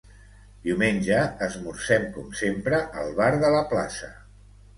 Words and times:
Diumenge 0.61 1.19
esmorzem 1.47 2.07
com 2.15 2.33
sempre 2.41 2.81
al 3.03 3.13
bar 3.21 3.29
de 3.45 3.53
la 3.59 3.61
plaça. 3.77 4.13